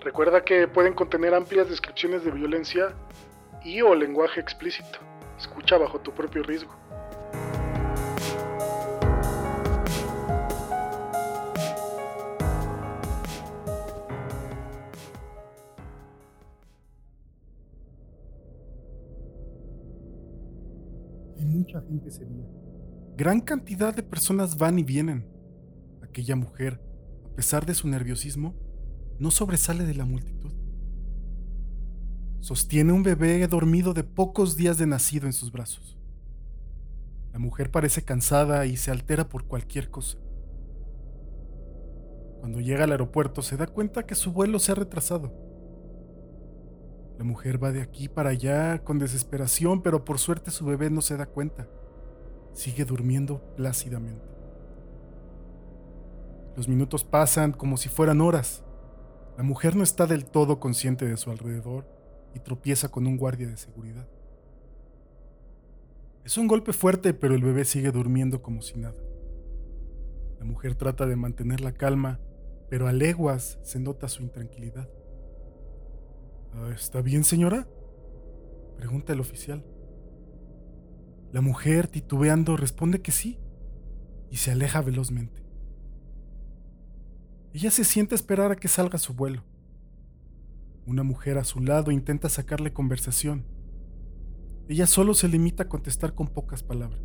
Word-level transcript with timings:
Recuerda 0.00 0.44
que 0.44 0.68
pueden 0.68 0.94
contener 0.94 1.34
amplias 1.34 1.68
descripciones 1.68 2.24
de 2.24 2.30
violencia 2.30 2.94
y 3.64 3.82
o 3.82 3.94
lenguaje 3.94 4.40
explícito. 4.40 5.00
Escucha 5.36 5.76
bajo 5.76 6.00
tu 6.00 6.12
propio 6.12 6.42
riesgo. 6.44 6.72
Hay 21.36 21.44
mucha 21.44 21.80
gente 21.82 22.10
día. 22.10 22.44
Gran 23.16 23.40
cantidad 23.40 23.92
de 23.94 24.02
personas 24.02 24.56
van 24.56 24.78
y 24.78 24.84
vienen. 24.84 25.26
Aquella 26.02 26.36
mujer, 26.36 26.80
a 27.24 27.34
pesar 27.34 27.66
de 27.66 27.74
su 27.74 27.88
nerviosismo, 27.88 28.54
no 29.18 29.30
sobresale 29.30 29.84
de 29.84 29.94
la 29.94 30.04
multitud. 30.04 30.52
Sostiene 32.40 32.92
un 32.92 33.02
bebé 33.02 33.46
dormido 33.48 33.92
de 33.92 34.04
pocos 34.04 34.56
días 34.56 34.78
de 34.78 34.86
nacido 34.86 35.26
en 35.26 35.32
sus 35.32 35.50
brazos. 35.50 35.96
La 37.32 37.38
mujer 37.38 37.70
parece 37.70 38.02
cansada 38.02 38.66
y 38.66 38.76
se 38.76 38.90
altera 38.90 39.28
por 39.28 39.44
cualquier 39.44 39.90
cosa. 39.90 40.18
Cuando 42.40 42.60
llega 42.60 42.84
al 42.84 42.92
aeropuerto 42.92 43.42
se 43.42 43.56
da 43.56 43.66
cuenta 43.66 44.06
que 44.06 44.14
su 44.14 44.32
vuelo 44.32 44.58
se 44.58 44.72
ha 44.72 44.76
retrasado. 44.76 45.32
La 47.18 47.24
mujer 47.24 47.62
va 47.62 47.72
de 47.72 47.80
aquí 47.80 48.08
para 48.08 48.30
allá 48.30 48.84
con 48.84 48.98
desesperación, 48.98 49.82
pero 49.82 50.04
por 50.04 50.18
suerte 50.18 50.50
su 50.50 50.64
bebé 50.66 50.90
no 50.90 51.00
se 51.00 51.16
da 51.16 51.26
cuenta. 51.26 51.66
Sigue 52.52 52.84
durmiendo 52.84 53.40
plácidamente. 53.56 54.24
Los 56.56 56.68
minutos 56.68 57.04
pasan 57.04 57.52
como 57.52 57.76
si 57.76 57.88
fueran 57.88 58.20
horas. 58.20 58.62
La 59.36 59.42
mujer 59.42 59.76
no 59.76 59.82
está 59.82 60.06
del 60.06 60.24
todo 60.24 60.60
consciente 60.60 61.06
de 61.06 61.16
su 61.16 61.30
alrededor 61.30 61.86
y 62.34 62.40
tropieza 62.40 62.88
con 62.88 63.06
un 63.06 63.16
guardia 63.16 63.48
de 63.48 63.56
seguridad. 63.56 64.08
Es 66.24 66.38
un 66.38 66.48
golpe 66.48 66.72
fuerte, 66.72 67.14
pero 67.14 67.34
el 67.34 67.42
bebé 67.42 67.64
sigue 67.64 67.92
durmiendo 67.92 68.42
como 68.42 68.62
si 68.62 68.78
nada. 68.78 68.96
La 70.38 70.44
mujer 70.44 70.74
trata 70.74 71.06
de 71.06 71.16
mantener 71.16 71.60
la 71.60 71.72
calma, 71.72 72.18
pero 72.68 72.88
a 72.88 72.92
leguas 72.92 73.58
se 73.62 73.78
nota 73.78 74.08
su 74.08 74.22
intranquilidad. 74.22 74.88
"Ah, 76.52 76.70
¿Está 76.74 77.00
bien, 77.02 77.22
señora? 77.22 77.68
Pregunta 78.76 79.12
el 79.12 79.20
oficial. 79.20 79.64
La 81.32 81.40
mujer, 81.40 81.86
titubeando, 81.88 82.56
responde 82.56 83.02
que 83.02 83.12
sí 83.12 83.38
y 84.30 84.38
se 84.38 84.50
aleja 84.52 84.80
velozmente. 84.80 85.45
Ella 87.56 87.70
se 87.70 87.84
siente 87.84 88.14
a 88.14 88.16
esperar 88.16 88.52
a 88.52 88.56
que 88.56 88.68
salga 88.68 88.98
su 88.98 89.14
vuelo. 89.14 89.42
Una 90.84 91.02
mujer 91.04 91.38
a 91.38 91.44
su 91.44 91.60
lado 91.60 91.90
intenta 91.90 92.28
sacarle 92.28 92.74
conversación. 92.74 93.46
Ella 94.68 94.86
solo 94.86 95.14
se 95.14 95.26
limita 95.26 95.62
a 95.62 95.68
contestar 95.70 96.14
con 96.14 96.28
pocas 96.28 96.62
palabras. 96.62 97.00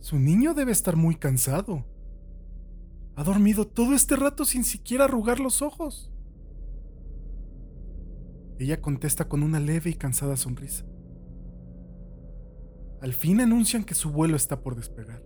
Su 0.00 0.18
niño 0.18 0.52
debe 0.52 0.72
estar 0.72 0.96
muy 0.96 1.14
cansado. 1.14 1.86
Ha 3.14 3.22
dormido 3.22 3.68
todo 3.68 3.94
este 3.94 4.16
rato 4.16 4.44
sin 4.44 4.64
siquiera 4.64 5.04
arrugar 5.04 5.38
los 5.38 5.62
ojos. 5.62 6.12
Ella 8.58 8.80
contesta 8.80 9.28
con 9.28 9.44
una 9.44 9.60
leve 9.60 9.90
y 9.90 9.94
cansada 9.94 10.36
sonrisa. 10.36 10.84
Al 13.00 13.12
fin 13.12 13.40
anuncian 13.40 13.84
que 13.84 13.94
su 13.94 14.10
vuelo 14.10 14.34
está 14.34 14.60
por 14.60 14.74
despegar. 14.74 15.22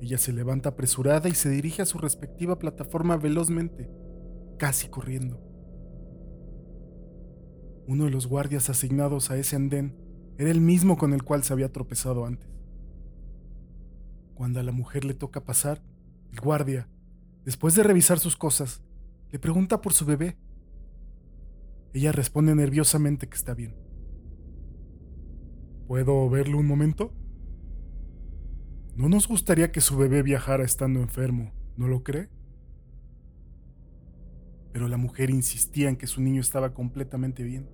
Ella 0.00 0.18
se 0.18 0.32
levanta 0.32 0.70
apresurada 0.70 1.28
y 1.28 1.34
se 1.34 1.48
dirige 1.48 1.82
a 1.82 1.86
su 1.86 1.98
respectiva 1.98 2.58
plataforma 2.58 3.16
velozmente, 3.16 3.90
casi 4.58 4.88
corriendo. 4.88 5.40
Uno 7.86 8.04
de 8.04 8.10
los 8.10 8.26
guardias 8.26 8.70
asignados 8.70 9.30
a 9.30 9.36
ese 9.36 9.56
andén 9.56 9.96
era 10.38 10.50
el 10.50 10.60
mismo 10.60 10.96
con 10.96 11.12
el 11.12 11.22
cual 11.22 11.42
se 11.42 11.52
había 11.52 11.72
tropezado 11.72 12.24
antes. 12.24 12.48
Cuando 14.34 14.60
a 14.60 14.62
la 14.62 14.72
mujer 14.72 15.04
le 15.04 15.14
toca 15.14 15.44
pasar, 15.44 15.82
el 16.32 16.40
guardia, 16.40 16.88
después 17.44 17.74
de 17.74 17.82
revisar 17.82 18.18
sus 18.18 18.36
cosas, 18.36 18.82
le 19.30 19.38
pregunta 19.38 19.80
por 19.80 19.92
su 19.92 20.04
bebé. 20.04 20.36
Ella 21.92 22.10
responde 22.10 22.54
nerviosamente 22.54 23.28
que 23.28 23.36
está 23.36 23.54
bien. 23.54 23.76
¿Puedo 25.86 26.28
verlo 26.30 26.58
un 26.58 26.66
momento? 26.66 27.12
No 28.96 29.08
nos 29.08 29.26
gustaría 29.26 29.72
que 29.72 29.80
su 29.80 29.96
bebé 29.96 30.22
viajara 30.22 30.64
estando 30.64 31.00
enfermo, 31.00 31.50
¿no 31.76 31.88
lo 31.88 32.04
cree? 32.04 32.28
Pero 34.72 34.86
la 34.86 34.96
mujer 34.96 35.30
insistía 35.30 35.88
en 35.88 35.96
que 35.96 36.06
su 36.06 36.20
niño 36.20 36.40
estaba 36.40 36.74
completamente 36.74 37.42
bien. 37.42 37.68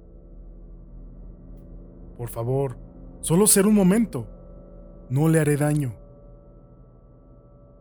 Por 2.17 2.31
favor, 2.31 2.79
solo 3.21 3.47
ser 3.47 3.67
un 3.67 3.75
momento. 3.75 4.29
No 5.11 5.29
le 5.29 5.41
haré 5.41 5.57
daño. 5.57 5.95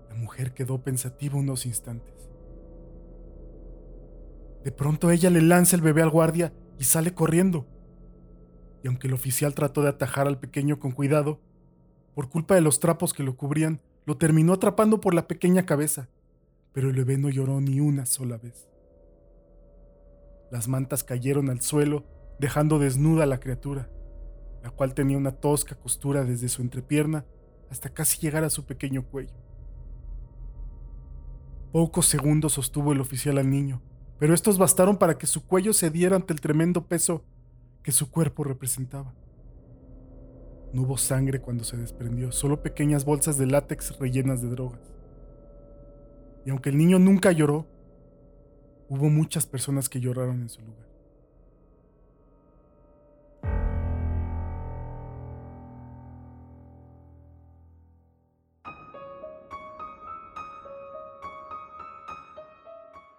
La 0.09 0.15
mujer 0.15 0.53
quedó 0.53 0.83
pensativa 0.83 1.37
unos 1.37 1.65
instantes. 1.65 2.29
De 4.65 4.71
pronto 4.73 5.11
ella 5.11 5.29
le 5.29 5.41
lanza 5.41 5.77
el 5.77 5.81
bebé 5.81 6.01
al 6.01 6.09
guardia 6.09 6.51
y 6.77 6.83
sale 6.83 7.13
corriendo. 7.13 7.65
Y 8.83 8.87
aunque 8.87 9.07
el 9.07 9.13
oficial 9.13 9.53
trató 9.53 9.81
de 9.81 9.89
atajar 9.89 10.27
al 10.27 10.39
pequeño 10.39 10.79
con 10.79 10.91
cuidado, 10.91 11.39
por 12.13 12.29
culpa 12.29 12.55
de 12.55 12.61
los 12.61 12.79
trapos 12.79 13.13
que 13.13 13.23
lo 13.23 13.35
cubrían, 13.35 13.81
lo 14.05 14.17
terminó 14.17 14.53
atrapando 14.53 15.01
por 15.01 15.13
la 15.13 15.27
pequeña 15.27 15.65
cabeza, 15.65 16.09
pero 16.73 16.89
el 16.89 16.95
bebé 16.95 17.17
no 17.17 17.29
lloró 17.29 17.61
ni 17.61 17.79
una 17.79 18.05
sola 18.05 18.37
vez. 18.37 18.67
Las 20.51 20.67
mantas 20.67 21.03
cayeron 21.03 21.49
al 21.49 21.61
suelo, 21.61 22.05
dejando 22.39 22.79
desnuda 22.79 23.23
a 23.23 23.27
la 23.27 23.39
criatura, 23.39 23.89
la 24.63 24.71
cual 24.71 24.93
tenía 24.93 25.17
una 25.17 25.31
tosca 25.31 25.75
costura 25.75 26.23
desde 26.23 26.49
su 26.49 26.61
entrepierna 26.61 27.25
hasta 27.69 27.89
casi 27.89 28.19
llegar 28.19 28.43
a 28.43 28.49
su 28.49 28.65
pequeño 28.65 29.05
cuello. 29.05 29.35
Pocos 31.71 32.07
segundos 32.07 32.53
sostuvo 32.53 32.93
el 32.93 33.01
oficial 33.01 33.37
al 33.37 33.49
niño, 33.49 33.81
pero 34.17 34.33
estos 34.33 34.57
bastaron 34.57 34.97
para 34.97 35.17
que 35.17 35.27
su 35.27 35.45
cuello 35.45 35.71
cediera 35.71 36.15
ante 36.15 36.33
el 36.33 36.41
tremendo 36.41 36.87
peso 36.87 37.23
que 37.83 37.91
su 37.91 38.09
cuerpo 38.09 38.43
representaba. 38.43 39.13
No 40.71 40.83
hubo 40.83 40.97
sangre 40.97 41.41
cuando 41.41 41.63
se 41.63 41.77
desprendió, 41.77 42.31
solo 42.31 42.61
pequeñas 42.61 43.03
bolsas 43.03 43.39
de 43.39 43.47
látex 43.47 43.97
rellenas 43.97 44.41
de 44.43 44.49
drogas. 44.49 44.93
Y 46.45 46.51
aunque 46.51 46.69
el 46.69 46.77
niño 46.77 46.99
nunca 46.99 47.31
lloró, 47.31 47.65
hubo 48.87 49.09
muchas 49.09 49.47
personas 49.47 49.89
que 49.89 49.99
lloraron 49.99 50.41
en 50.41 50.49
su 50.49 50.61
lugar. 50.61 50.87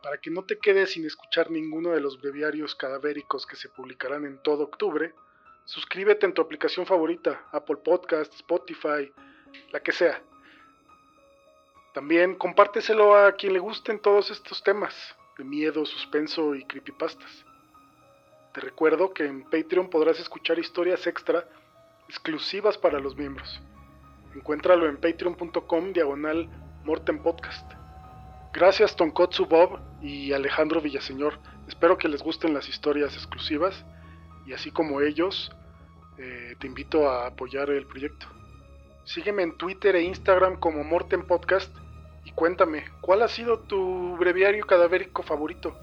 Para 0.02 0.18
que 0.20 0.30
no 0.30 0.44
te 0.44 0.58
quedes 0.58 0.92
sin 0.92 1.04
escuchar 1.04 1.50
ninguno 1.50 1.90
de 1.90 2.00
los 2.00 2.20
breviarios 2.20 2.76
cadavéricos 2.76 3.44
que 3.44 3.56
se 3.56 3.68
publicarán 3.68 4.24
en 4.24 4.38
todo 4.38 4.64
octubre, 4.64 5.14
suscríbete 5.64 6.26
en 6.26 6.34
tu 6.34 6.42
aplicación 6.42 6.86
favorita, 6.86 7.46
Apple 7.52 7.76
Podcast, 7.76 8.32
Spotify, 8.34 9.12
la 9.72 9.80
que 9.80 9.92
sea. 9.92 10.22
También 11.94 12.36
compárteselo 12.36 13.16
a 13.16 13.32
quien 13.32 13.52
le 13.52 13.58
gusten 13.58 13.98
todos 13.98 14.30
estos 14.30 14.62
temas 14.62 14.94
de 15.36 15.44
miedo, 15.44 15.84
suspenso 15.84 16.54
y 16.54 16.64
creepypastas. 16.64 17.44
Te 18.52 18.60
recuerdo 18.60 19.12
que 19.12 19.24
en 19.24 19.44
Patreon 19.44 19.90
podrás 19.90 20.18
escuchar 20.20 20.58
historias 20.58 21.06
extra 21.06 21.48
exclusivas 22.08 22.76
para 22.76 22.98
los 22.98 23.16
miembros. 23.16 23.60
Encuéntralo 24.34 24.88
en 24.88 24.96
patreon.com 24.96 25.92
diagonal 25.92 26.48
Morten 26.84 27.22
Podcast. 27.22 27.70
Gracias 28.52 28.96
Tonkotsu 28.96 29.46
Bob 29.46 29.80
y 30.02 30.32
Alejandro 30.32 30.80
Villaseñor. 30.80 31.38
Espero 31.68 31.98
que 31.98 32.08
les 32.08 32.22
gusten 32.22 32.52
las 32.52 32.68
historias 32.68 33.14
exclusivas 33.14 33.84
y 34.46 34.52
así 34.52 34.70
como 34.70 35.00
ellos, 35.00 35.50
eh, 36.18 36.54
te 36.58 36.66
invito 36.66 37.08
a 37.08 37.26
apoyar 37.26 37.70
el 37.70 37.86
proyecto. 37.86 38.26
Sígueme 39.04 39.42
en 39.42 39.56
Twitter 39.56 39.96
e 39.96 40.02
Instagram 40.02 40.56
como 40.56 40.84
Morten 40.84 41.22
Podcast 41.22 41.74
y 42.24 42.32
cuéntame, 42.32 42.84
¿cuál 43.00 43.22
ha 43.22 43.28
sido 43.28 43.60
tu 43.60 44.16
breviario 44.16 44.66
cadavérico 44.66 45.22
favorito? 45.22 45.76